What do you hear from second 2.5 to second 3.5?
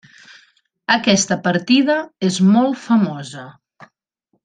molt famosa.